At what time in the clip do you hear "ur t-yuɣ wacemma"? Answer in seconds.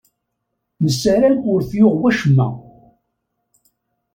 1.53-2.47